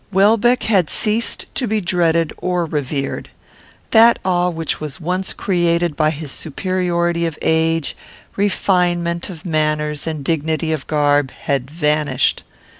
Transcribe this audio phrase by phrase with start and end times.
[0.11, 3.29] Welbeck had ceased to be dreaded or revered.
[3.91, 7.95] That awe which was once created by his superiority of age,
[8.35, 12.41] refinement of manners, and dignity of garb, had vanished.